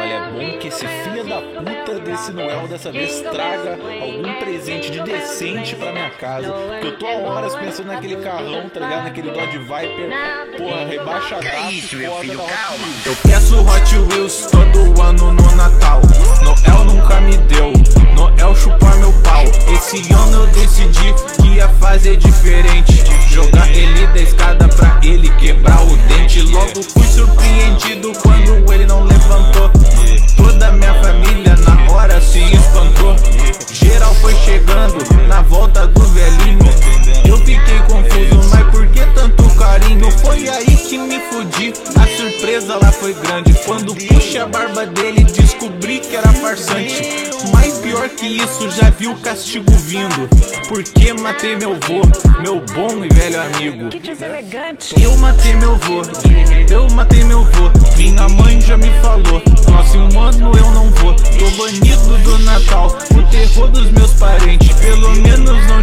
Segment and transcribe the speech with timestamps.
[0.00, 4.90] Olha, é bom que esse filho da puta desse Noel dessa vez traga algum presente
[4.90, 6.50] de decente pra minha casa.
[6.50, 9.04] Porque eu tô há horas pensando naquele carrão, tá ligado?
[9.04, 10.10] Naquele Dodge Viper,
[10.56, 12.86] porra, rebaixadaço, É isso, meu filho, Hot calma.
[13.04, 16.00] Eu peço Hot Wheels todo ano no Natal.
[16.42, 17.72] Noel nunca me deu,
[42.20, 43.54] surpresa lá foi grande.
[43.64, 47.30] Quando puxei a barba dele, descobri que era farsante.
[47.52, 50.28] Mas pior que isso, já vi o castigo vindo.
[50.68, 52.02] Porque matei meu vô,
[52.42, 53.88] meu bom e velho amigo.
[55.00, 56.02] Eu matei meu vô,
[56.70, 57.70] eu matei meu vô.
[57.96, 59.40] Minha mãe já me falou.
[59.64, 61.14] Próximo ano eu não vou.
[61.14, 64.72] Tô banido do Natal, o terror dos meus parentes.
[64.78, 65.79] Pelo menos não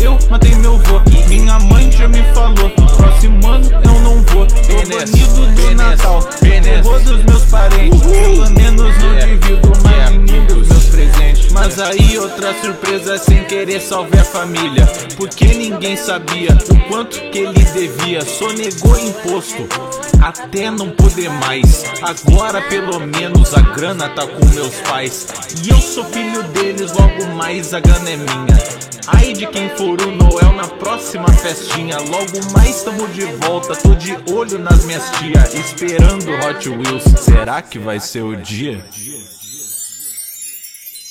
[0.00, 1.00] eu matei meu vô.
[1.28, 2.70] Minha mãe já me falou.
[2.96, 4.46] Próximo ano eu não vou.
[4.46, 8.00] Tô banido do Natal, terror dos meus parentes.
[8.00, 11.52] Pelo menos não divido mais nenhum dos meus presentes.
[11.52, 14.86] Mas aí outra surpresa sem querer salvar a família.
[15.16, 18.22] Porque ninguém sabia o quanto que ele devia.
[18.22, 19.66] Sonegou imposto
[20.22, 21.84] até não poder mais.
[22.02, 25.26] Agora pelo menos a grana tá com meus pais.
[25.64, 28.89] E eu sou filho deles, logo mais a grana é minha.
[29.08, 31.98] Ai de quem for o Noel na próxima festinha.
[31.98, 35.42] Logo mais tamo de volta, tô de olho nas minhas tia.
[35.58, 37.04] Esperando Hot Wheels.
[37.20, 38.84] Será que vai ser o dia?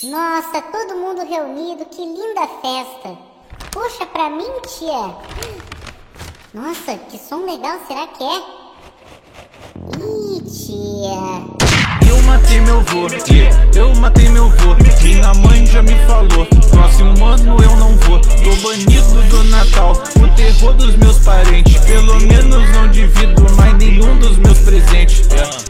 [0.03, 3.17] Nossa, todo mundo reunido, que linda festa.
[3.71, 5.15] Puxa pra mim, tia.
[6.53, 8.59] Nossa, que som legal será que é?
[9.99, 12.09] Ih, tia.
[12.09, 13.07] Eu matei meu vô,
[13.75, 14.75] eu matei meu vô.
[15.03, 15.88] Minha mãe já me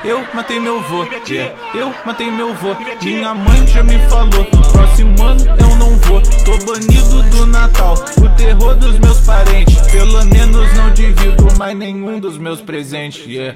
[0.10, 2.70] Eu matei meu vô, é, eu matei meu vô.
[3.00, 4.44] Minha mãe já me falou.
[4.72, 6.20] Próximo ano eu não vou.
[6.20, 9.78] Tô banido do Natal, o terror dos meus parentes.
[9.92, 13.24] Pelo menos não divido mais nenhum dos meus presentes.
[13.28, 13.56] yeah.